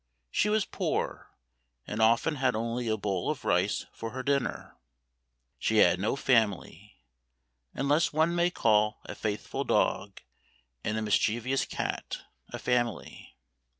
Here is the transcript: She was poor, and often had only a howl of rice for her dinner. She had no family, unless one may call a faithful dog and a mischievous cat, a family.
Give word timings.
She 0.31 0.49
was 0.49 0.65
poor, 0.65 1.29
and 1.85 2.01
often 2.01 2.37
had 2.37 2.55
only 2.55 2.87
a 2.87 2.97
howl 2.97 3.29
of 3.29 3.45
rice 3.45 3.85
for 3.93 4.09
her 4.13 4.23
dinner. 4.23 4.75
She 5.59 5.77
had 5.77 5.99
no 5.99 6.15
family, 6.15 7.03
unless 7.75 8.11
one 8.11 8.33
may 8.33 8.49
call 8.49 9.01
a 9.05 9.13
faithful 9.13 9.63
dog 9.63 10.19
and 10.83 10.97
a 10.97 11.03
mischievous 11.03 11.65
cat, 11.65 12.17
a 12.49 12.57
family. 12.57 13.37